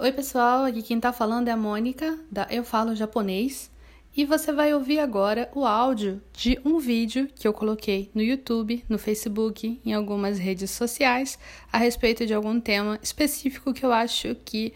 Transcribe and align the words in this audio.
Oi, 0.00 0.12
pessoal, 0.12 0.64
aqui 0.64 0.80
quem 0.80 1.00
tá 1.00 1.12
falando 1.12 1.48
é 1.48 1.50
a 1.50 1.56
Mônica, 1.56 2.16
da 2.30 2.46
Eu 2.48 2.62
Falo 2.62 2.94
Japonês, 2.94 3.68
e 4.16 4.24
você 4.24 4.52
vai 4.52 4.72
ouvir 4.72 5.00
agora 5.00 5.50
o 5.52 5.66
áudio 5.66 6.22
de 6.32 6.56
um 6.64 6.78
vídeo 6.78 7.28
que 7.34 7.48
eu 7.48 7.52
coloquei 7.52 8.08
no 8.14 8.22
YouTube, 8.22 8.84
no 8.88 8.96
Facebook, 8.96 9.80
em 9.84 9.92
algumas 9.92 10.38
redes 10.38 10.70
sociais, 10.70 11.36
a 11.72 11.78
respeito 11.78 12.24
de 12.24 12.32
algum 12.32 12.60
tema 12.60 12.96
específico 13.02 13.74
que 13.74 13.84
eu 13.84 13.92
acho 13.92 14.36
que 14.44 14.72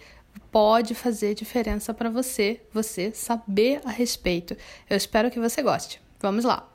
pode 0.51 0.93
fazer 0.93 1.35
diferença 1.35 1.95
para 1.95 2.11
você, 2.11 2.61
você 2.73 3.13
saber 3.13 3.81
a 3.85 3.91
respeito. 3.91 4.57
Eu 4.91 4.97
espero 4.97 5.31
que 5.31 5.39
você 5.39 5.63
goste. 5.63 6.03
Vamos 6.19 6.45
lá! 6.45 6.69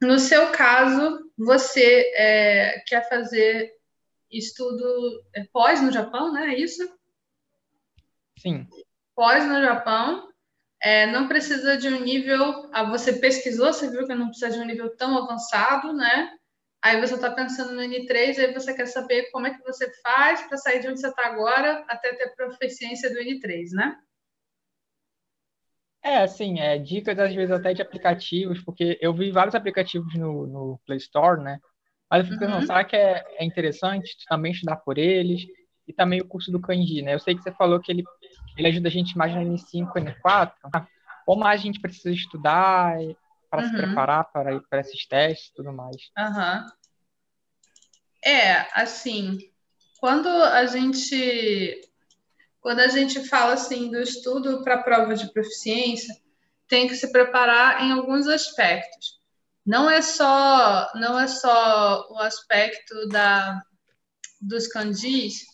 No 0.00 0.18
seu 0.18 0.48
caso, 0.48 1.30
você 1.38 2.12
é, 2.16 2.82
quer 2.88 3.08
fazer 3.08 3.72
estudo 4.32 5.24
é, 5.34 5.44
pós 5.52 5.80
no 5.82 5.92
Japão, 5.92 6.32
né? 6.32 6.54
É 6.54 6.58
isso? 6.58 6.82
Sim. 8.38 8.66
Pós 9.14 9.46
no 9.46 9.60
Japão. 9.60 10.28
É, 10.82 11.06
não 11.06 11.28
precisa 11.28 11.76
de 11.76 11.88
um 11.88 12.00
nível. 12.00 12.68
Ah, 12.72 12.90
você 12.90 13.12
pesquisou, 13.12 13.72
você 13.72 13.88
viu 13.88 14.06
que 14.06 14.14
não 14.14 14.28
precisa 14.28 14.50
de 14.50 14.58
um 14.58 14.64
nível 14.64 14.96
tão 14.96 15.16
avançado, 15.16 15.92
né? 15.92 16.36
Aí 16.82 17.00
você 17.00 17.14
está 17.14 17.30
pensando 17.30 17.74
no 17.74 17.80
N3, 17.80 18.38
aí 18.40 18.52
você 18.52 18.74
quer 18.74 18.86
saber 18.86 19.30
como 19.30 19.46
é 19.46 19.54
que 19.54 19.62
você 19.62 19.88
faz 20.02 20.42
para 20.42 20.58
sair 20.58 20.80
de 20.80 20.88
onde 20.88 21.00
você 21.00 21.06
está 21.06 21.26
agora 21.26 21.84
até 21.86 22.12
ter 22.14 22.34
proficiência 22.34 23.08
do 23.08 23.20
N3, 23.20 23.70
né? 23.72 23.96
É, 26.02 26.16
assim, 26.18 26.58
é, 26.58 26.76
dicas 26.78 27.16
às 27.16 27.32
vezes 27.32 27.52
até 27.52 27.72
de 27.72 27.80
aplicativos, 27.80 28.60
porque 28.60 28.98
eu 29.00 29.14
vi 29.14 29.30
vários 29.30 29.54
aplicativos 29.54 30.12
no, 30.14 30.48
no 30.48 30.80
Play 30.84 30.98
Store, 30.98 31.40
né? 31.40 31.60
Mas 32.12 32.20
eu 32.20 32.26
fico 32.26 32.40
pensando, 32.40 32.60
uhum. 32.60 32.66
será 32.66 32.84
que 32.84 32.94
é, 32.94 33.24
é 33.38 33.42
interessante 33.42 34.14
também 34.28 34.52
estudar 34.52 34.76
por 34.76 34.98
eles? 34.98 35.46
E 35.88 35.94
também 35.94 36.20
o 36.20 36.28
curso 36.28 36.52
do 36.52 36.60
Kanji, 36.60 37.00
né? 37.00 37.14
Eu 37.14 37.18
sei 37.18 37.34
que 37.34 37.42
você 37.42 37.50
falou 37.52 37.80
que 37.80 37.90
ele, 37.90 38.04
ele 38.54 38.68
ajuda 38.68 38.88
a 38.88 38.90
gente 38.90 39.16
mais 39.16 39.34
no 39.34 39.40
N5, 39.40 39.90
N4. 39.94 40.52
Ou 41.26 41.38
mais 41.38 41.58
a 41.58 41.64
gente 41.64 41.80
precisa 41.80 42.10
estudar 42.10 42.98
para 43.50 43.62
uhum. 43.62 43.70
se 43.70 43.76
preparar 43.78 44.30
para, 44.30 44.60
para 44.60 44.80
esses 44.80 45.06
testes 45.06 45.48
e 45.48 45.54
tudo 45.54 45.72
mais? 45.72 45.96
Uhum. 46.18 46.66
É, 48.22 48.66
assim, 48.74 49.38
quando 49.98 50.28
a 50.28 50.66
gente 50.66 51.80
quando 52.60 52.80
a 52.80 52.88
gente 52.88 53.26
fala 53.26 53.54
assim 53.54 53.90
do 53.90 53.98
estudo 53.98 54.62
para 54.62 54.82
prova 54.82 55.14
de 55.14 55.32
proficiência, 55.32 56.14
tem 56.68 56.86
que 56.86 56.94
se 56.94 57.10
preparar 57.10 57.82
em 57.82 57.90
alguns 57.90 58.28
aspectos. 58.28 59.21
Não 59.64 59.88
é 59.88 60.02
só 60.02 60.90
não 60.94 61.18
é 61.18 61.26
só 61.26 62.08
o 62.10 62.18
aspecto 62.18 63.08
da 63.08 63.62
dos 64.40 64.66
kanjis, 64.66 65.44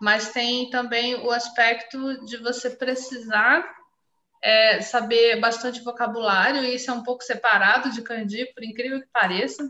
mas 0.00 0.32
tem 0.32 0.70
também 0.70 1.16
o 1.16 1.30
aspecto 1.30 2.24
de 2.24 2.36
você 2.36 2.70
precisar 2.70 3.64
é, 4.42 4.80
saber 4.80 5.40
bastante 5.40 5.82
vocabulário, 5.82 6.62
e 6.62 6.74
isso 6.74 6.90
é 6.90 6.94
um 6.94 7.02
pouco 7.02 7.24
separado 7.24 7.90
de 7.90 8.02
kanji, 8.02 8.46
por 8.54 8.62
incrível 8.62 9.00
que 9.00 9.08
pareça. 9.12 9.68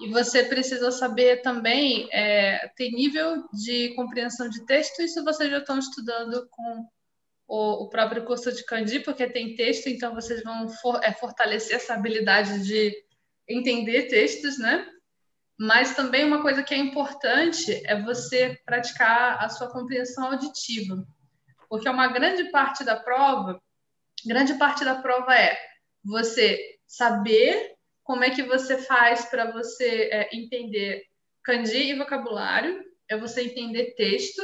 E 0.00 0.10
você 0.10 0.44
precisa 0.44 0.90
saber 0.90 1.42
também, 1.42 2.08
é, 2.12 2.68
tem 2.76 2.92
nível 2.92 3.44
de 3.52 3.94
compreensão 3.94 4.48
de 4.48 4.64
texto, 4.64 5.00
isso 5.02 5.24
vocês 5.24 5.50
já 5.50 5.58
estão 5.58 5.78
estudando 5.78 6.48
com 6.50 6.88
o, 7.48 7.84
o, 7.84 7.88
próprio 7.88 8.26
curso 8.26 8.52
de 8.52 8.62
Kanji, 8.62 9.00
porque 9.00 9.26
tem 9.26 9.54
texto, 9.54 9.86
então 9.86 10.14
vocês 10.14 10.42
vão 10.42 10.68
for, 10.68 11.02
é, 11.02 11.12
fortalecer 11.12 11.76
essa 11.76 11.94
habilidade 11.94 12.62
de 12.62 12.94
entender 13.48 14.02
textos, 14.04 14.58
né? 14.58 14.86
Mas 15.58 15.96
também 15.96 16.24
uma 16.24 16.42
coisa 16.42 16.62
que 16.62 16.74
é 16.74 16.76
importante 16.76 17.82
é 17.86 18.00
você 18.02 18.60
praticar 18.66 19.42
a 19.42 19.48
sua 19.48 19.72
compreensão 19.72 20.26
auditiva, 20.26 21.02
porque 21.70 21.88
uma 21.88 22.08
grande 22.08 22.50
parte 22.50 22.84
da 22.84 22.94
prova, 22.94 23.60
grande 24.26 24.54
parte 24.54 24.84
da 24.84 24.96
prova 24.96 25.34
é 25.34 25.58
você 26.04 26.78
saber 26.86 27.74
como 28.04 28.24
é 28.24 28.30
que 28.30 28.42
você 28.42 28.78
faz 28.78 29.24
para 29.24 29.50
você 29.50 30.10
é, 30.12 30.36
entender 30.36 31.02
kanji 31.42 31.90
e 31.90 31.96
vocabulário, 31.96 32.84
é 33.08 33.16
você 33.16 33.42
entender 33.42 33.94
texto 33.94 34.42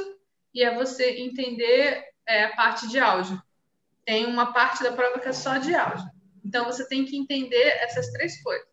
e 0.55 0.63
é 0.63 0.75
você 0.75 1.19
entender 1.21 2.14
é, 2.27 2.45
a 2.45 2.57
parte 2.57 2.89
de 2.89 2.99
áudio. 2.99 3.43
Tem 4.05 4.27
uma 4.27 4.53
parte 4.53 4.83
da 4.83 4.93
prova 4.93 5.19
que 5.19 5.29
é 5.29 5.33
só 5.33 5.59
de 5.59 5.75
áudio. 5.75 6.05
Então 6.45 6.65
você 6.65 6.87
tem 6.87 7.05
que 7.05 7.17
entender 7.17 7.69
essas 7.81 8.11
três 8.13 8.43
coisas. 8.43 8.67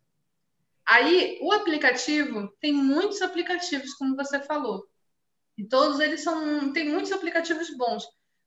Aí 0.85 1.39
o 1.41 1.51
aplicativo 1.53 2.49
tem 2.59 2.73
muitos 2.73 3.21
aplicativos, 3.21 3.93
como 3.93 4.15
você 4.15 4.39
falou. 4.41 4.85
E 5.57 5.65
todos 5.65 5.99
eles 5.99 6.23
são 6.23 6.73
tem 6.73 6.89
muitos 6.89 7.11
aplicativos 7.11 7.69
bons, 7.77 8.03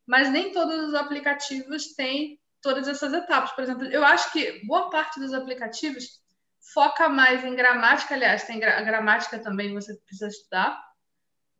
mas 0.06 0.30
nem 0.30 0.52
todos 0.52 0.88
os 0.88 0.94
aplicativos 0.94 1.94
têm 1.94 2.40
todas 2.60 2.88
essas 2.88 3.12
etapas. 3.12 3.52
Por 3.52 3.62
exemplo, 3.62 3.84
eu 3.86 4.04
acho 4.04 4.32
que 4.32 4.64
boa 4.66 4.90
parte 4.90 5.20
dos 5.20 5.32
aplicativos 5.32 6.22
foca 6.72 7.08
mais 7.08 7.44
em 7.44 7.54
gramática, 7.54 8.14
aliás, 8.14 8.44
tem 8.44 8.58
gra 8.58 8.80
gramática 8.82 9.38
também 9.38 9.72
você 9.72 9.94
precisa 9.94 10.28
estudar. 10.28 10.82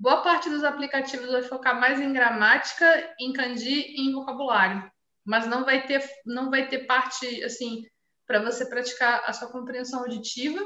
Boa 0.04 0.20
parte 0.20 0.50
dos 0.50 0.62
aplicativos 0.62 1.30
vai 1.30 1.42
focar 1.42 1.80
mais 1.80 1.98
em 1.98 2.12
gramática, 2.12 3.14
em 3.18 3.32
kanji 3.32 3.94
e 3.96 4.02
em 4.02 4.12
vocabulário, 4.12 4.92
mas 5.24 5.46
não 5.46 5.64
vai 5.64 5.86
ter 5.86 6.06
não 6.26 6.50
vai 6.50 6.68
ter 6.68 6.80
parte 6.80 7.42
assim 7.42 7.86
para 8.26 8.38
você 8.38 8.66
praticar 8.66 9.24
a 9.24 9.32
sua 9.32 9.50
compreensão 9.50 10.00
auditiva 10.00 10.60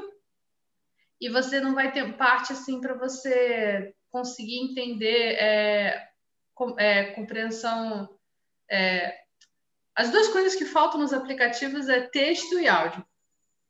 e 1.21 1.29
você 1.29 1.61
não 1.61 1.73
vai 1.73 1.89
ter 1.93 2.17
parte 2.17 2.51
assim 2.51 2.81
para 2.81 2.95
você 2.95 3.95
conseguir 4.11 4.59
entender 4.59 5.35
é, 5.35 6.09
com, 6.53 6.77
é, 6.77 7.11
compreensão 7.13 8.09
é, 8.69 9.21
as 9.95 10.11
duas 10.11 10.27
coisas 10.27 10.53
que 10.53 10.65
faltam 10.65 10.99
nos 10.99 11.13
aplicativos 11.13 11.87
é 11.87 12.01
texto 12.09 12.59
e 12.59 12.67
áudio 12.67 13.07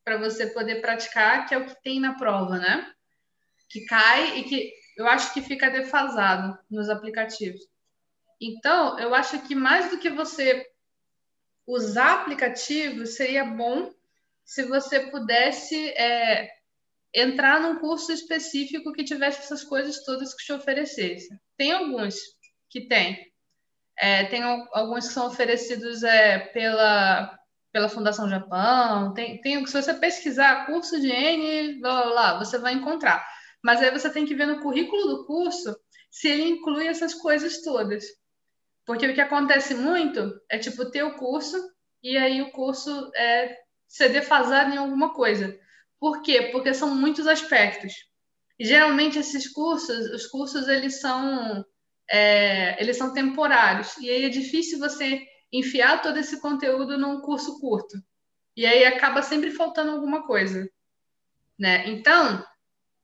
para 0.03 0.17
você 0.17 0.47
poder 0.47 0.81
praticar, 0.81 1.45
que 1.45 1.53
é 1.53 1.59
o 1.59 1.67
que 1.67 1.79
tem 1.83 1.99
na 1.99 2.15
prova, 2.15 2.57
né? 2.57 2.91
Que 3.69 3.85
cai 3.85 4.39
e 4.39 4.43
que 4.45 4.78
eu 4.99 5.07
acho 5.07 5.33
que 5.33 5.41
fica 5.41 5.69
defasado 5.69 6.57
nos 6.69 6.89
aplicativos. 6.89 7.61
Então, 8.39 8.99
eu 8.99 9.15
acho 9.15 9.41
que 9.43 9.55
mais 9.55 9.89
do 9.89 9.97
que 9.97 10.09
você 10.09 10.65
usar 11.65 12.21
aplicativos, 12.21 13.15
seria 13.15 13.45
bom 13.45 13.91
se 14.43 14.63
você 14.63 15.11
pudesse 15.11 15.89
é, 15.89 16.49
entrar 17.13 17.61
num 17.61 17.79
curso 17.79 18.11
específico 18.11 18.91
que 18.91 19.03
tivesse 19.03 19.39
essas 19.39 19.63
coisas 19.63 20.03
todas 20.03 20.33
que 20.33 20.43
te 20.43 20.51
oferecesse. 20.51 21.29
Tem 21.55 21.71
alguns 21.71 22.15
que 22.69 22.87
tem. 22.87 23.25
É, 23.97 24.25
tem 24.25 24.43
alguns 24.43 25.07
que 25.07 25.13
são 25.13 25.27
oferecidos 25.27 26.03
é, 26.03 26.39
pela 26.39 27.37
pela 27.71 27.87
Fundação 27.87 28.27
Japão, 28.27 29.13
tem, 29.13 29.39
tem, 29.41 29.63
se 29.65 29.79
você 29.79 29.93
pesquisar 29.93 30.65
curso 30.65 30.99
de 30.99 31.07
N, 31.07 31.79
blá, 31.79 32.01
blá, 32.01 32.11
blá, 32.11 32.39
você 32.39 32.57
vai 32.57 32.73
encontrar. 32.73 33.23
Mas 33.63 33.81
aí 33.81 33.91
você 33.91 34.09
tem 34.09 34.25
que 34.25 34.35
ver 34.35 34.47
no 34.47 34.61
currículo 34.61 35.05
do 35.05 35.25
curso 35.25 35.75
se 36.09 36.27
ele 36.27 36.49
inclui 36.49 36.87
essas 36.87 37.13
coisas 37.13 37.61
todas. 37.61 38.05
Porque 38.85 39.07
o 39.07 39.13
que 39.13 39.21
acontece 39.21 39.75
muito 39.75 40.39
é, 40.49 40.57
tipo, 40.57 40.89
ter 40.89 41.03
o 41.03 41.15
curso 41.15 41.57
e 42.01 42.17
aí 42.17 42.41
o 42.41 42.51
curso 42.51 43.11
é 43.15 43.55
ser 43.87 44.09
defasado 44.09 44.73
em 44.73 44.77
alguma 44.77 45.13
coisa. 45.13 45.57
Por 45.99 46.21
quê? 46.21 46.49
Porque 46.51 46.73
são 46.73 46.95
muitos 46.95 47.27
aspectos. 47.27 47.93
E, 48.57 48.65
geralmente, 48.65 49.19
esses 49.19 49.47
cursos, 49.51 50.09
os 50.11 50.27
cursos, 50.27 50.67
eles 50.67 50.99
são, 50.99 51.63
é, 52.09 52.81
eles 52.81 52.97
são 52.97 53.13
temporários. 53.13 53.97
E 53.97 54.09
aí 54.09 54.25
é 54.25 54.29
difícil 54.29 54.79
você 54.79 55.21
enfiar 55.51 56.01
todo 56.01 56.17
esse 56.17 56.39
conteúdo 56.39 56.97
num 56.97 57.21
curso 57.21 57.59
curto. 57.59 57.97
E 58.55 58.65
aí 58.65 58.85
acaba 58.85 59.21
sempre 59.21 59.51
faltando 59.51 59.91
alguma 59.91 60.25
coisa, 60.25 60.69
né? 61.57 61.87
Então, 61.89 62.43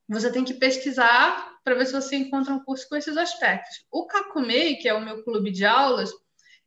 você 0.08 0.30
tem 0.30 0.44
que 0.44 0.54
pesquisar 0.54 1.56
para 1.64 1.74
ver 1.74 1.86
se 1.86 1.92
você 1.92 2.16
encontra 2.16 2.54
um 2.54 2.62
curso 2.62 2.88
com 2.88 2.96
esses 2.96 3.16
aspectos. 3.16 3.84
O 3.90 4.06
Kakumei, 4.06 4.76
que 4.76 4.88
é 4.88 4.94
o 4.94 5.04
meu 5.04 5.24
clube 5.24 5.50
de 5.50 5.64
aulas, 5.64 6.10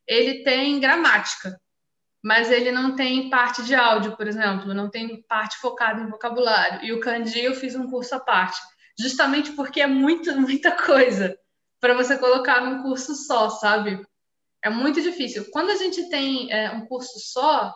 ele 0.06 0.42
tem 0.42 0.78
gramática, 0.78 1.58
mas 2.22 2.50
ele 2.50 2.70
não 2.70 2.94
tem 2.94 3.30
parte 3.30 3.62
de 3.64 3.74
áudio, 3.74 4.16
por 4.16 4.26
exemplo, 4.26 4.74
não 4.74 4.90
tem 4.90 5.22
parte 5.22 5.56
focada 5.56 6.02
em 6.02 6.10
vocabulário. 6.10 6.84
E 6.84 6.92
o 6.92 7.00
Kanji 7.00 7.44
eu 7.44 7.54
fiz 7.54 7.74
um 7.74 7.88
curso 7.88 8.14
à 8.14 8.20
parte, 8.20 8.60
justamente 8.98 9.52
porque 9.52 9.80
é 9.80 9.86
muito, 9.86 10.30
muita 10.38 10.72
coisa 10.72 11.34
para 11.80 11.94
você 11.94 12.18
colocar 12.18 12.60
num 12.60 12.82
curso 12.82 13.14
só, 13.14 13.48
sabe? 13.48 14.04
É 14.62 14.68
muito 14.68 15.00
difícil. 15.00 15.46
Quando 15.50 15.70
a 15.70 15.76
gente 15.76 16.10
tem 16.10 16.52
é, 16.52 16.70
um 16.72 16.84
curso 16.84 17.18
só, 17.18 17.74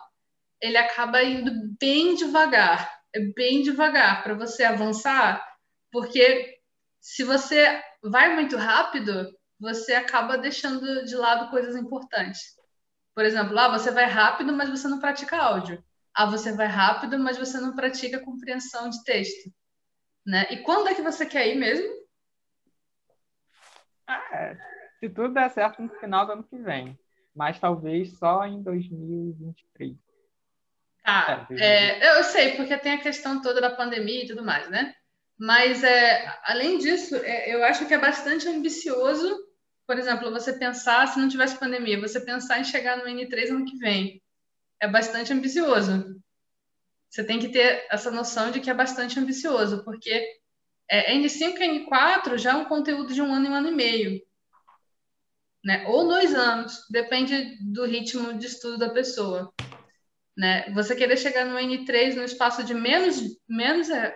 ele 0.61 0.77
acaba 0.77 1.23
indo 1.23 1.51
bem 1.79 2.13
devagar, 2.13 2.87
é 3.13 3.19
bem 3.19 3.63
devagar 3.63 4.21
para 4.21 4.35
você 4.35 4.63
avançar, 4.63 5.43
porque 5.95 6.59
se 6.99 7.23
você 7.23 7.81
vai 8.03 8.35
muito 8.35 8.57
rápido, 8.57 9.33
você 9.57 9.93
acaba 9.93 10.37
deixando 10.37 11.05
de 11.05 11.15
lado 11.15 11.49
coisas 11.49 11.73
importantes. 11.73 12.53
Por 13.13 13.23
exemplo, 13.23 13.53
lá 13.53 13.67
ah, 13.67 13.79
você 13.79 13.91
vai 13.91 14.03
rápido, 14.03 14.51
mas 14.51 14.69
você 14.69 14.89
não 14.89 14.99
pratica 14.99 15.37
áudio. 15.37 15.81
Ah, 16.13 16.25
você 16.25 16.51
vai 16.51 16.67
rápido, 16.67 17.17
mas 17.17 17.37
você 17.37 17.61
não 17.61 17.73
pratica 17.73 18.19
compreensão 18.19 18.89
de 18.89 19.01
texto. 19.05 19.49
Né? 20.25 20.45
E 20.51 20.63
quando 20.63 20.89
é 20.89 20.93
que 20.93 21.01
você 21.01 21.25
quer 21.25 21.47
ir 21.47 21.55
mesmo? 21.55 21.87
Ah, 24.05 24.53
se 24.99 25.07
tudo 25.07 25.33
der 25.33 25.49
certo 25.49 25.81
no 25.81 25.89
final 25.97 26.25
do 26.25 26.33
ano 26.33 26.43
que 26.43 26.57
vem. 26.57 26.99
Mas 27.33 27.57
talvez 27.57 28.17
só 28.17 28.45
em 28.45 28.61
2023. 28.61 29.95
Ah, 31.05 31.47
é, 31.51 32.17
eu 32.19 32.23
sei, 32.25 32.57
porque 32.57 32.77
tem 32.77 32.91
a 32.91 33.01
questão 33.01 33.41
toda 33.41 33.61
da 33.61 33.73
pandemia 33.73 34.25
e 34.25 34.27
tudo 34.27 34.43
mais, 34.43 34.69
né? 34.69 34.93
Mas, 35.37 35.83
é, 35.83 36.39
além 36.43 36.77
disso, 36.77 37.15
é, 37.17 37.53
eu 37.53 37.63
acho 37.63 37.85
que 37.85 37.93
é 37.93 37.97
bastante 37.97 38.47
ambicioso, 38.47 39.45
por 39.85 39.99
exemplo, 39.99 40.31
você 40.31 40.53
pensar, 40.53 41.07
se 41.07 41.19
não 41.19 41.27
tivesse 41.27 41.59
pandemia, 41.59 41.99
você 41.99 42.19
pensar 42.19 42.59
em 42.59 42.63
chegar 42.63 42.97
no 42.97 43.05
N3 43.05 43.51
ano 43.51 43.65
que 43.65 43.77
vem. 43.77 44.21
É 44.79 44.87
bastante 44.87 45.31
ambicioso. 45.31 46.19
Você 47.09 47.23
tem 47.23 47.39
que 47.39 47.49
ter 47.49 47.85
essa 47.89 48.09
noção 48.11 48.51
de 48.51 48.59
que 48.59 48.69
é 48.69 48.73
bastante 48.73 49.19
ambicioso, 49.19 49.83
porque 49.83 50.39
é, 50.89 51.13
N5 51.13 51.59
e 51.59 51.85
N4 51.85 52.37
já 52.37 52.53
é 52.53 52.55
um 52.55 52.65
conteúdo 52.65 53.13
de 53.13 53.21
um 53.21 53.33
ano 53.33 53.45
e 53.45 53.49
um 53.49 53.53
ano 53.53 53.69
e 53.69 53.75
meio. 53.75 54.21
Né? 55.63 55.85
Ou 55.87 56.07
dois 56.07 56.33
anos, 56.33 56.85
depende 56.89 57.57
do 57.61 57.85
ritmo 57.85 58.33
de 58.33 58.47
estudo 58.47 58.77
da 58.77 58.89
pessoa. 58.89 59.53
Né? 60.37 60.69
Você 60.73 60.95
querer 60.95 61.17
chegar 61.17 61.45
no 61.45 61.57
N3 61.57 62.15
no 62.15 62.23
espaço 62.23 62.63
de 62.63 62.73
menos, 62.73 63.21
menos, 63.47 63.89
é, 63.89 64.15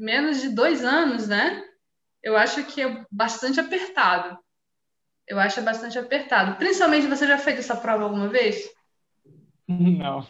menos 0.00 0.40
de 0.40 0.48
dois 0.48 0.82
anos, 0.82 1.28
né? 1.28 1.62
Eu 2.22 2.36
acho 2.36 2.64
que 2.64 2.82
é 2.82 3.04
bastante 3.10 3.60
apertado. 3.60 4.38
Eu 5.28 5.38
acho 5.38 5.62
bastante 5.62 5.98
apertado. 5.98 6.56
Principalmente, 6.56 7.06
você 7.06 7.26
já 7.26 7.38
fez 7.38 7.58
essa 7.58 7.76
prova 7.76 8.04
alguma 8.04 8.28
vez? 8.28 8.68
Não. 9.68 10.26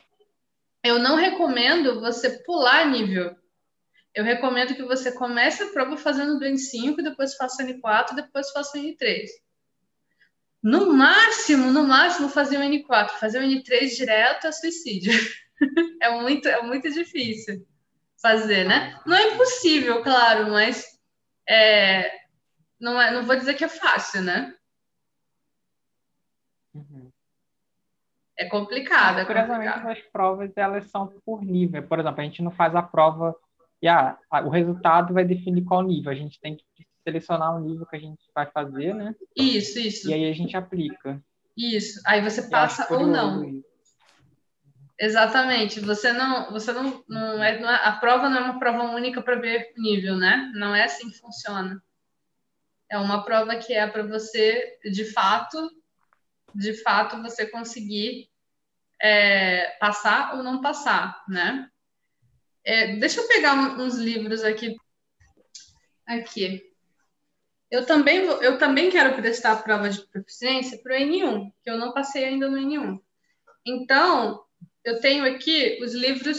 Eu 0.84 0.99
não 0.99 1.17
recomendo 1.17 2.00
você 2.00 2.43
pular 2.43 2.87
nível. 2.87 3.34
Eu 4.14 4.25
recomendo 4.25 4.75
que 4.75 4.82
você 4.82 5.12
comece 5.12 5.62
a 5.62 5.70
prova 5.70 5.96
fazendo 5.96 6.38
do 6.38 6.44
N5, 6.44 6.96
depois 6.96 7.37
faça 7.37 7.64
N4, 7.64 8.14
depois 8.14 8.50
faça 8.50 8.76
N3. 8.76 9.26
No 10.62 10.93
máximo, 10.93 11.70
no 11.70 11.84
máximo, 11.84 12.28
fazer 12.28 12.58
o 12.58 12.61
N4. 12.61 13.11
Fazer 13.11 13.38
o 13.38 13.46
N3 13.46 13.96
direto 13.96 14.46
é 14.49 14.52
suicídio. 14.52 15.12
é, 16.02 16.20
muito, 16.20 16.49
é 16.49 16.61
muito 16.62 16.90
difícil 16.90 17.67
fazer, 18.20 18.64
né? 18.64 18.99
Não 19.06 19.17
é 19.17 19.34
impossível, 19.34 20.02
claro, 20.02 20.50
mas 20.50 20.84
é, 21.49 22.11
não, 22.78 23.00
é, 23.00 23.12
não 23.12 23.25
vou 23.25 23.37
dizer 23.37 23.55
que 23.55 23.64
é 23.64 23.69
fácil, 23.69 24.22
né? 24.22 24.55
Uhum. 26.75 27.11
É 28.37 28.46
complicado. 28.46 29.19
É 29.19 29.25
Curiosamente, 29.25 29.72
complicado. 29.72 29.93
as 29.93 30.02
provas 30.11 30.50
elas 30.56 30.90
são 30.90 31.08
por 31.25 31.43
nível. 31.43 31.82
Por 31.82 31.99
exemplo, 31.99 32.20
a 32.20 32.25
gente 32.25 32.43
não 32.43 32.50
faz 32.50 32.75
a 32.75 32.82
prova 32.82 33.34
e 33.82 33.88
ah, 33.88 34.19
o 34.44 34.49
resultado 34.49 35.12
vai 35.12 35.25
definir 35.25 35.64
qual 35.64 35.82
nível. 35.82 36.11
A 36.11 36.14
gente 36.14 36.40
tem 36.40 36.56
que 36.56 36.87
selecionar 37.02 37.56
o 37.56 37.61
nível 37.61 37.87
que 37.87 37.96
a 37.96 38.00
gente 38.00 38.22
vai 38.34 38.46
fazer, 38.46 38.94
né? 38.94 39.14
Isso, 39.37 39.78
isso. 39.78 40.11
E 40.11 40.14
aí 40.14 40.31
a 40.31 40.32
gente 40.32 40.56
aplica. 40.56 41.22
Isso. 41.56 42.00
Aí 42.06 42.22
você 42.22 42.49
passa 42.49 42.93
ou 42.94 43.06
não. 43.06 43.44
Isso. 43.44 43.69
Exatamente. 45.00 45.81
Você 45.81 46.12
não, 46.12 46.52
você 46.52 46.73
não, 46.73 47.02
não, 47.08 47.43
é, 47.43 47.58
não 47.58 47.70
é, 47.70 47.76
a 47.87 47.93
prova 47.93 48.29
não 48.29 48.37
é 48.37 48.41
uma 48.43 48.58
prova 48.58 48.82
única 48.82 49.23
para 49.23 49.41
ver 49.41 49.73
nível, 49.79 50.14
né? 50.14 50.52
Não 50.55 50.75
é 50.75 50.85
assim 50.85 51.08
que 51.11 51.19
funciona. 51.19 51.82
É 52.91 52.99
uma 52.99 53.25
prova 53.25 53.56
que 53.56 53.73
é 53.73 53.87
para 53.87 54.02
você, 54.02 54.79
de 54.93 55.11
fato, 55.11 55.70
de 56.55 56.75
fato, 56.82 57.23
você 57.23 57.47
conseguir 57.47 58.29
é, 59.00 59.70
passar 59.79 60.35
ou 60.35 60.43
não 60.43 60.61
passar, 60.61 61.25
né? 61.26 61.70
É, 62.62 62.96
deixa 62.96 63.23
eu 63.23 63.29
pegar 63.29 63.55
uns 63.55 63.94
livros 63.94 64.44
aqui. 64.44 64.76
Aqui. 66.06 66.62
Eu 67.70 67.87
também, 67.87 68.19
eu 68.19 68.58
também 68.58 68.91
quero 68.91 69.14
prestar 69.17 69.53
a 69.53 69.62
prova 69.62 69.88
de 69.88 70.06
proficiência 70.08 70.79
para 70.82 70.96
o 70.96 71.00
N1, 71.00 71.50
que 71.62 71.70
eu 71.70 71.79
não 71.79 71.94
passei 71.94 72.25
ainda 72.25 72.50
no 72.50 72.58
N1. 72.58 73.00
Então, 73.64 74.44
eu 74.85 75.00
tenho 75.00 75.25
aqui 75.25 75.79
os 75.82 75.94
livros 75.94 76.38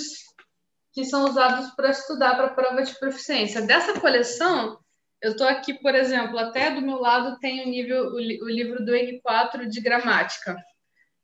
que 0.94 1.06
são 1.06 1.26
usados 1.26 1.72
para 1.76 1.92
estudar 1.92 2.36
para 2.36 2.48
a 2.48 2.54
prova 2.54 2.84
de 2.84 2.98
proficiência. 3.00 3.62
Dessa 3.62 4.00
coleção, 4.00 4.78
eu 5.22 5.32
estou 5.32 5.48
aqui, 5.48 5.74
por 5.76 5.96
exemplo, 5.96 6.38
até 6.38 6.72
do 6.72 6.82
meu 6.82 6.98
lado 6.98 7.40
tem 7.40 7.66
o 7.66 7.70
nível 7.70 8.08
o, 8.08 8.16
o 8.16 8.50
livro 8.50 8.84
do 8.84 8.92
N4 8.92 9.68
de 9.68 9.80
gramática. 9.80 10.58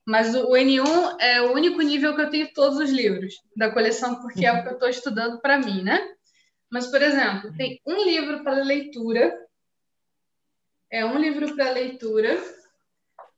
Mas 0.05 0.33
o, 0.33 0.47
o 0.47 0.51
N1 0.53 1.17
é 1.19 1.41
o 1.41 1.51
único 1.51 1.81
nível 1.81 2.15
que 2.15 2.21
eu 2.21 2.29
tenho 2.29 2.53
todos 2.53 2.77
os 2.77 2.89
livros 2.89 3.33
da 3.55 3.71
coleção, 3.71 4.21
porque 4.21 4.45
é 4.45 4.53
o 4.53 4.63
que 4.63 4.69
eu 4.69 4.73
estou 4.73 4.89
estudando 4.89 5.41
para 5.41 5.57
mim, 5.59 5.83
né? 5.83 5.99
Mas, 6.69 6.87
por 6.87 7.01
exemplo, 7.01 7.53
tem 7.57 7.81
um 7.85 8.03
livro 8.03 8.43
para 8.43 8.63
leitura, 8.63 9.37
é 10.89 11.05
um 11.05 11.17
livro 11.17 11.55
para 11.55 11.71
leitura, 11.71 12.41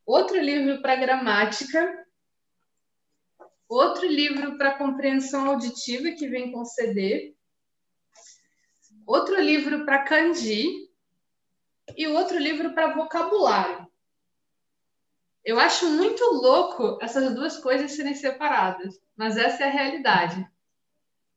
outro 0.06 0.40
livro 0.40 0.82
para 0.82 0.96
gramática, 0.96 2.06
outro 3.70 4.08
livro 4.08 4.58
para 4.58 4.78
compreensão 4.78 5.52
auditiva 5.52 6.10
que 6.12 6.28
vem 6.28 6.52
com 6.52 6.66
CD, 6.66 7.36
outro 9.06 9.40
livro 9.40 9.86
para 9.86 10.04
kanji 10.04 10.90
e 11.96 12.08
outro 12.08 12.40
livro 12.40 12.74
para 12.74 12.94
vocabulário. 12.94 13.88
Eu 15.46 15.60
acho 15.60 15.90
muito 15.92 16.24
louco 16.26 16.98
essas 17.02 17.34
duas 17.34 17.58
coisas 17.58 17.92
serem 17.92 18.16
separadas, 18.16 19.00
mas 19.16 19.38
essa 19.38 19.64
é 19.64 19.68
a 19.68 19.72
realidade. 19.72 20.48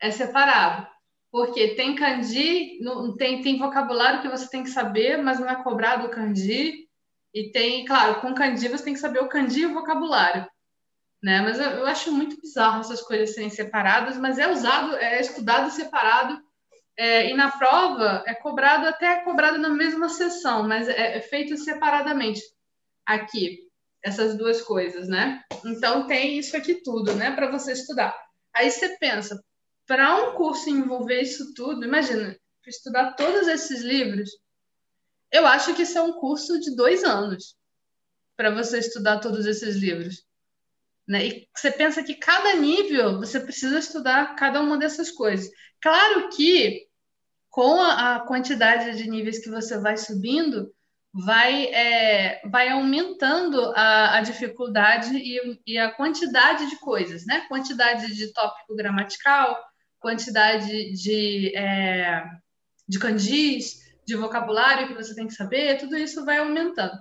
É 0.01 0.11
separado. 0.11 0.91
Porque 1.31 1.75
tem 1.77 1.95
kanji, 1.95 2.79
tem, 3.17 3.41
tem 3.43 3.59
vocabulário 3.59 4.21
que 4.21 4.29
você 4.29 4.49
tem 4.51 4.63
que 4.63 4.71
saber, 4.71 5.17
mas 5.23 5.39
não 5.39 5.49
é 5.49 5.63
cobrado 5.63 6.07
o 6.07 6.11
kanji. 6.11 6.89
E 7.33 7.51
tem, 7.51 7.87
claro, 7.87 8.21
com 8.21 8.35
kanji 8.35 8.69
você 8.69 8.85
tem 8.85 8.93
que 8.93 9.01
saber 9.01 9.21
o 9.21 9.29
kanji 9.29 9.61
e 9.61 9.67
o 9.67 9.73
vocabulário. 9.73 10.47
Né? 11.23 11.41
Mas 11.41 11.59
eu, 11.61 11.71
eu 11.71 11.87
acho 11.87 12.11
muito 12.11 12.41
bizarro 12.41 12.81
essas 12.81 13.01
coisas 13.03 13.35
serem 13.35 13.51
separadas, 13.51 14.17
mas 14.17 14.39
é 14.39 14.51
usado, 14.51 14.97
é 14.97 15.21
estudado 15.21 15.71
separado. 15.71 16.43
É, 16.97 17.31
e 17.31 17.35
na 17.35 17.51
prova 17.51 18.23
é 18.27 18.35
cobrado 18.35 18.87
até 18.87 19.07
é 19.07 19.25
cobrado 19.25 19.57
na 19.57 19.71
mesma 19.71 20.09
sessão, 20.09 20.69
mas 20.69 20.89
é, 20.89 21.17
é 21.17 21.21
feito 21.21 21.57
separadamente 21.57 22.43
aqui 23.07 23.71
essas 24.03 24.37
duas 24.37 24.61
coisas, 24.61 25.09
né? 25.09 25.43
Então 25.65 26.07
tem 26.07 26.39
isso 26.39 26.57
aqui 26.57 26.75
tudo, 26.83 27.15
né, 27.15 27.31
para 27.31 27.51
você 27.51 27.73
estudar. 27.73 28.15
Aí 28.53 28.71
você 28.71 28.97
pensa, 28.99 29.43
para 29.87 30.17
um 30.17 30.35
curso 30.35 30.69
envolver 30.69 31.23
isso 31.23 31.55
tudo, 31.55 31.85
imagina, 31.85 32.37
estudar 32.67 33.13
todos 33.13 33.49
esses 33.49 33.81
livros, 33.81 34.31
eu 35.31 35.47
acho 35.47 35.75
que 35.75 35.83
isso 35.83 35.97
é 35.97 36.03
um 36.03 36.13
curso 36.13 36.61
de 36.61 36.75
dois 36.77 37.05
anos 37.05 37.57
para 38.37 38.51
você 38.51 38.79
estudar 38.79 39.19
todos 39.21 39.47
esses 39.47 39.77
livros. 39.77 40.25
Né? 41.07 41.27
E 41.27 41.49
você 41.55 41.71
pensa 41.71 42.03
que 42.03 42.15
cada 42.15 42.55
nível 42.55 43.19
você 43.19 43.41
precisa 43.41 43.79
estudar 43.79 44.37
cada 44.37 44.61
uma 44.61 44.79
dessas 44.79 45.11
coisas. 45.11 45.51
Claro 45.81 46.29
que 46.31 46.87
com 47.51 47.81
a, 47.83 48.21
quantidade 48.21 48.97
de 48.97 49.09
níveis 49.09 49.39
que 49.39 49.51
você 49.51 49.79
vai 49.79 49.97
subindo, 49.97 50.73
vai, 51.13 51.67
é, 51.67 52.41
vai 52.49 52.71
aumentando 52.71 53.61
a, 53.77 54.17
a 54.17 54.21
dificuldade 54.23 55.15
e, 55.15 55.61
e, 55.67 55.77
a 55.77 55.91
quantidade 55.91 56.71
de 56.71 56.77
coisas, 56.77 57.27
né? 57.27 57.45
Quantidade 57.49 58.15
de 58.15 58.33
tópico 58.33 58.75
gramatical, 58.75 59.63
quantidade 60.01 60.93
de, 60.93 61.55
é, 61.55 62.25
de 62.89 62.99
kanjis, 62.99 63.83
de 64.07 64.17
vocabulário 64.17 64.89
que 64.89 64.95
você 64.95 65.15
tem 65.15 65.27
que 65.27 65.35
saber, 65.35 65.79
tudo 65.79 65.97
isso 65.97 66.25
vai 66.25 66.39
aumentando. 66.39 66.99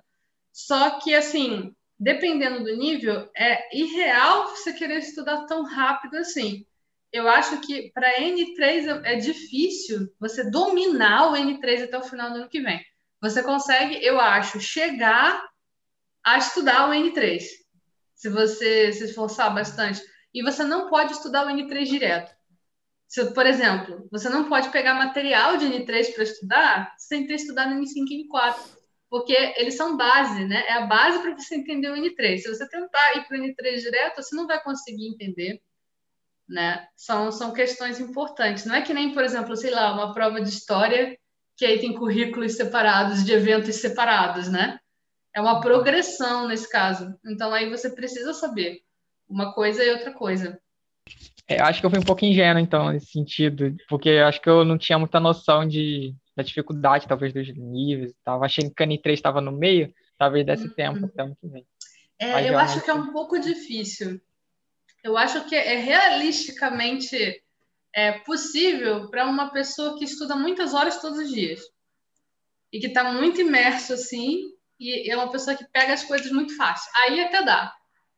Só 0.51 1.00
que, 1.00 1.15
assim, 1.15 1.74
dependendo 2.01 2.63
do 2.63 2.75
nível, 2.75 3.29
é 3.38 3.77
irreal 3.77 4.48
você 4.48 4.74
querer 4.74 4.98
estudar 4.98 5.46
tão 5.46 5.63
rápido 5.63 6.17
assim. 6.17 6.65
Eu 7.13 7.29
acho 7.29 7.62
que 7.62 7.91
para 7.91 8.20
N3 8.20 9.03
é 9.05 9.15
difícil 9.17 10.12
você 10.20 10.50
dominar 10.50 11.31
o 11.31 11.36
N3 11.36 11.84
até 11.84 12.00
o 12.00 12.03
final 12.03 12.31
do 12.31 12.38
ano 12.38 12.50
que 12.50 12.60
vem. 12.60 12.84
Você 13.22 13.43
consegue, 13.43 14.03
eu 14.03 14.20
acho, 14.20 14.60
chegar 14.60 15.48
a 16.24 16.39
estudar 16.39 16.89
o 16.89 16.91
N3, 16.91 17.39
se 18.15 18.29
você 18.29 18.91
se 18.93 19.03
esforçar 19.05 19.53
bastante. 19.53 20.01
E 20.34 20.41
você 20.41 20.63
não 20.63 20.89
pode 20.89 21.13
estudar 21.13 21.46
o 21.46 21.50
N3 21.50 21.86
direto. 21.86 22.31
Se, 23.08 23.31
por 23.31 23.46
exemplo, 23.46 24.08
você 24.12 24.27
não 24.27 24.50
pode 24.50 24.70
pegar 24.70 24.96
material 24.96 25.55
de 25.58 25.67
N3 25.67 26.15
para 26.15 26.24
estudar 26.24 26.96
sem 26.98 27.27
ter 27.27 27.36
estudado 27.36 27.75
N5 27.75 28.08
e 28.10 28.27
N4, 28.27 28.80
porque 29.12 29.34
eles 29.58 29.75
são 29.75 29.98
base, 29.98 30.46
né? 30.46 30.63
É 30.70 30.74
a 30.75 30.86
base 30.86 31.20
para 31.20 31.36
você 31.36 31.56
entender 31.56 31.89
o 31.89 31.96
N3. 31.96 32.38
Se 32.38 32.48
você 32.48 32.68
tentar 32.70 33.18
ir 33.18 33.27
para 33.27 33.38
o 33.38 33.41
N3 33.41 33.82
direto, 33.82 34.24
você 34.24 34.34
não 34.34 34.48
vai 34.48 34.63
conseguir 34.63 35.06
entender, 35.06 35.62
né? 36.48 36.88
São, 36.96 37.30
são 37.30 37.51
questões 37.51 38.00
importantes. 38.00 38.65
Não 38.65 38.74
é 38.74 38.82
que 38.82 38.94
nem, 38.94 39.13
por 39.13 39.22
exemplo, 39.22 39.53
sei 39.58 39.70
lá, 39.70 39.91
uma 39.94 40.13
prova 40.13 40.39
de 40.39 40.48
história 40.48 41.18
que 41.58 41.65
aí 41.65 41.77
tem 41.77 41.94
currículos 41.94 42.53
separados 42.53 43.25
de 43.25 43.34
eventos 43.34 43.75
separados, 43.75 44.50
né? 44.50 44.80
É 45.36 45.41
uma 45.41 45.60
progressão 45.60 46.48
nesse 46.48 46.70
caso. 46.70 47.13
Então 47.25 47.53
aí 47.53 47.70
você 47.70 47.89
precisa 47.89 48.34
saber 48.34 48.80
uma 49.27 49.53
coisa 49.53 49.84
e 49.84 49.91
outra 49.91 50.13
coisa. 50.13 50.58
É, 51.50 51.62
acho 51.62 51.82
que 51.82 51.86
eu 51.86 51.89
fui 51.89 52.00
um 52.00 52.03
pouco 52.03 52.24
ingênuo, 52.24 52.62
então, 52.62 52.94
nesse 52.94 53.12
sentido, 53.12 53.75
porque 53.89 54.12
acho 54.12 54.39
que 54.39 54.50
eu 54.50 54.63
não 54.63 54.77
tinha 54.77 54.98
muita 54.98 55.20
noção 55.20 55.68
de, 55.68 56.15
da 56.41 56.48
dificuldade, 56.48 57.07
talvez, 57.07 57.33
dos 57.33 57.48
níveis 57.55 58.12
e 58.12 58.15
tal. 58.24 58.43
Achei 58.43 58.65
que 58.65 58.71
o 58.71 58.75
Cani 58.75 59.01
3 59.01 59.17
estava 59.17 59.39
no 59.39 59.51
meio, 59.51 59.93
talvez 60.17 60.45
desse 60.45 60.67
uhum. 60.67 60.74
tempo 60.74 61.05
até 61.05 61.21
ano 61.21 61.38
que 61.39 61.48
vem. 61.48 61.65
É, 62.19 62.50
eu 62.50 62.57
acho 62.57 62.81
que 62.81 62.89
é 62.89 62.93
um 62.93 63.12
pouco 63.12 63.39
difícil. 63.39 64.21
Eu 65.03 65.17
acho 65.17 65.45
que 65.48 65.55
é 65.55 65.77
realisticamente 65.77 67.41
é, 67.93 68.12
possível 68.19 69.10
para 69.10 69.25
uma 69.25 69.50
pessoa 69.51 69.98
que 69.98 70.05
estuda 70.05 70.36
muitas 70.36 70.74
horas 70.74 71.01
todos 71.01 71.17
os 71.17 71.29
dias 71.29 71.62
e 72.71 72.79
que 72.79 72.88
está 72.88 73.12
muito 73.12 73.41
imerso 73.41 73.93
assim 73.93 74.51
e 74.79 75.12
é 75.12 75.15
uma 75.15 75.31
pessoa 75.31 75.55
que 75.55 75.65
pega 75.65 75.93
as 75.93 76.03
coisas 76.03 76.31
muito 76.31 76.55
fácil. 76.55 76.91
Aí 76.95 77.19
até 77.21 77.43
dá, 77.43 77.74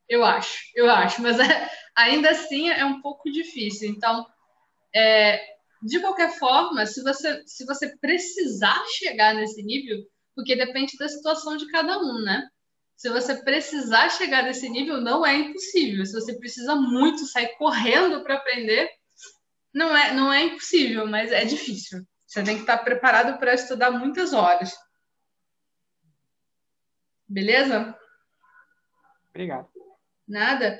eu 0.07 0.23
acho, 0.23 0.59
eu 0.75 0.89
acho, 0.89 1.21
mas 1.21 1.39
é, 1.39 1.69
ainda 1.95 2.29
assim 2.29 2.69
é 2.69 2.85
um 2.85 3.01
pouco 3.01 3.31
difícil. 3.31 3.89
Então, 3.89 4.25
é, 4.95 5.52
de 5.83 5.99
qualquer 5.99 6.31
forma, 6.37 6.85
se 6.85 7.03
você, 7.03 7.43
se 7.45 7.65
você 7.65 7.95
precisar 7.97 8.81
chegar 8.97 9.35
nesse 9.35 9.61
nível, 9.61 9.97
porque 10.33 10.55
depende 10.55 10.97
da 10.97 11.07
situação 11.07 11.57
de 11.57 11.69
cada 11.69 11.99
um, 11.99 12.21
né? 12.21 12.47
Se 12.95 13.09
você 13.09 13.35
precisar 13.43 14.09
chegar 14.09 14.43
nesse 14.43 14.69
nível, 14.69 15.01
não 15.01 15.25
é 15.25 15.35
impossível. 15.35 16.05
Se 16.05 16.13
você 16.13 16.37
precisa 16.37 16.75
muito 16.75 17.25
sair 17.25 17.49
correndo 17.57 18.23
para 18.23 18.35
aprender, 18.35 18.89
não 19.73 19.95
é, 19.95 20.13
não 20.13 20.31
é 20.31 20.43
impossível, 20.45 21.05
mas 21.05 21.31
é 21.31 21.43
difícil. 21.43 22.05
Você 22.25 22.43
tem 22.43 22.55
que 22.55 22.61
estar 22.61 22.77
preparado 22.77 23.37
para 23.37 23.53
estudar 23.53 23.91
muitas 23.91 24.31
horas. 24.31 24.73
Beleza? 27.27 27.97
Obrigado. 29.29 29.69
Nada. 30.27 30.79